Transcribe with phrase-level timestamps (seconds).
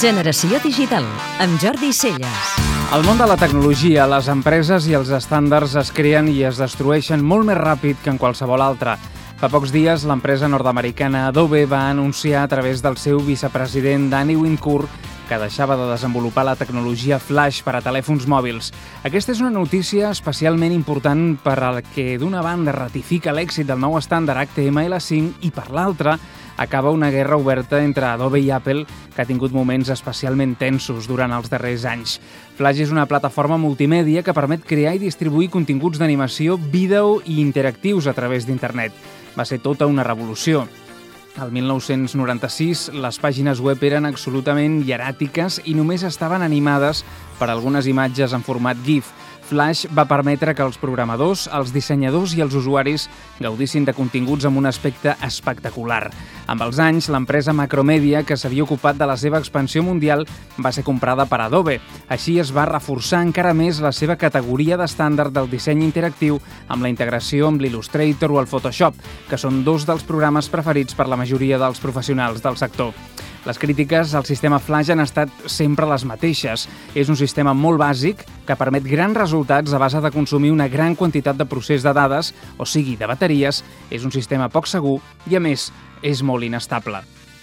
[0.00, 1.04] Generació Digital,
[1.44, 2.52] amb Jordi Celles.
[2.96, 7.20] Al món de la tecnologia, les empreses i els estàndards es creen i es destrueixen
[7.20, 8.94] molt més ràpid que en qualsevol altra.
[9.42, 14.88] Fa pocs dies, l'empresa nord-americana Adobe va anunciar a través del seu vicepresident Danny Wincourt
[15.30, 18.72] que deixava de desenvolupar la tecnologia Flash per a telèfons mòbils.
[19.06, 23.94] Aquesta és una notícia especialment important per al que d'una banda ratifica l'èxit del nou
[24.00, 26.16] estàndard HTML5 i per l'altra
[26.58, 28.82] acaba una guerra oberta entre Adobe i Apple
[29.14, 32.18] que ha tingut moments especialment tensos durant els darrers anys.
[32.58, 38.10] Flash és una plataforma multimèdia que permet crear i distribuir continguts d'animació, vídeo i interactius
[38.10, 38.92] a través d'internet.
[39.38, 40.66] Va ser tota una revolució.
[41.38, 47.04] Al 1996, les pàgines web eren absolutament hieràtiques i només estaven animades
[47.38, 49.12] per algunes imatges en format GIF.
[49.50, 53.08] Flash va permetre que els programadors, els dissenyadors i els usuaris
[53.42, 56.04] gaudissin de continguts amb un aspecte espectacular.
[56.50, 60.22] Amb els anys, l'empresa Macromedia, que s'havia ocupat de la seva expansió mundial,
[60.62, 61.80] va ser comprada per Adobe.
[62.08, 66.92] Així es va reforçar encara més la seva categoria d'estàndard del disseny interactiu amb la
[66.92, 68.94] integració amb l'Illustrator o el Photoshop,
[69.28, 72.94] que són dos dels programes preferits per la majoria dels professionals del sector.
[73.46, 76.66] Les crítiques al sistema Flash han estat sempre les mateixes.
[76.92, 80.94] És un sistema molt bàsic que permet grans resultats a base de consumir una gran
[80.94, 84.98] quantitat de procés de dades, o sigui, de bateries, és un sistema poc segur
[85.30, 85.70] i, a més,
[86.02, 87.00] és molt inestable.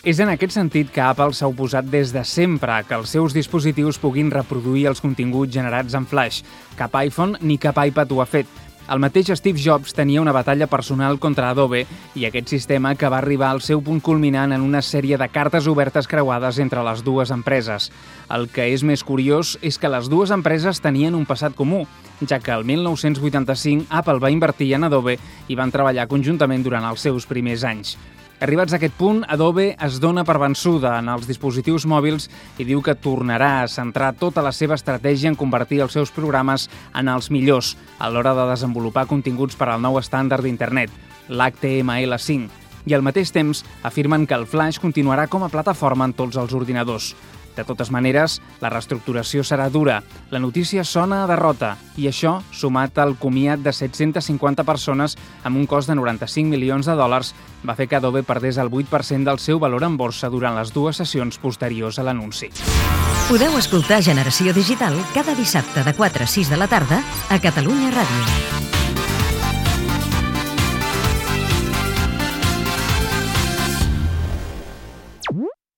[0.08, 3.98] És en aquest sentit que Apple s'ha oposat des de sempre que els seus dispositius
[4.00, 6.46] puguin reproduir els continguts generats en Flash.
[6.78, 8.48] Cap iPhone ni cap iPad ho ha fet,
[8.88, 11.82] el mateix Steve Jobs tenia una batalla personal contra Adobe
[12.16, 15.68] i aquest sistema que va arribar al seu punt culminant en una sèrie de cartes
[15.68, 17.90] obertes creuades entre les dues empreses.
[18.32, 21.84] El que és més curiós és que les dues empreses tenien un passat comú,
[22.24, 27.04] ja que el 1985 Apple va invertir en Adobe i van treballar conjuntament durant els
[27.04, 27.98] seus primers anys.
[28.40, 32.28] Arribats a aquest punt, Adobe es dona per vençuda en els dispositius mòbils
[32.62, 36.68] i diu que tornarà a centrar tota la seva estratègia en convertir els seus programes
[36.94, 40.94] en els millors a l'hora de desenvolupar continguts per al nou estàndard d'internet,
[41.34, 42.46] l'HTML5,
[42.86, 46.54] i al mateix temps afirmen que el Flash continuarà com a plataforma en tots els
[46.54, 47.16] ordinadors.
[47.58, 50.04] De totes maneres, la reestructuració serà dura.
[50.30, 55.66] La notícia sona a derrota i això, sumat al comiat de 750 persones amb un
[55.66, 57.34] cost de 95 milions de dòlars,
[57.66, 61.02] va fer que Adobe perdés el 8% del seu valor en borsa durant les dues
[61.02, 62.52] sessions posteriors a l'anunci.
[63.28, 67.92] Podeu escoltar Generació Digital cada dissabte de 4 a 6 de la tarda a Catalunya
[67.92, 68.87] Ràdio.